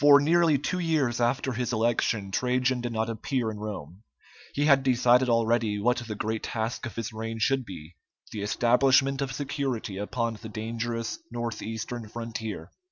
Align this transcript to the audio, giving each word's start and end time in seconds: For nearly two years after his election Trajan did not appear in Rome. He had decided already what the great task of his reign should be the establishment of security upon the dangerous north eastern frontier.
For 0.00 0.18
nearly 0.18 0.58
two 0.58 0.80
years 0.80 1.20
after 1.20 1.52
his 1.52 1.72
election 1.72 2.32
Trajan 2.32 2.80
did 2.80 2.90
not 2.92 3.08
appear 3.08 3.48
in 3.48 3.58
Rome. 3.60 4.02
He 4.54 4.64
had 4.64 4.82
decided 4.82 5.28
already 5.28 5.78
what 5.78 5.98
the 5.98 6.16
great 6.16 6.42
task 6.42 6.84
of 6.84 6.96
his 6.96 7.12
reign 7.12 7.38
should 7.38 7.64
be 7.64 7.94
the 8.32 8.42
establishment 8.42 9.22
of 9.22 9.32
security 9.32 9.98
upon 9.98 10.34
the 10.34 10.48
dangerous 10.48 11.20
north 11.30 11.62
eastern 11.62 12.08
frontier. 12.08 12.72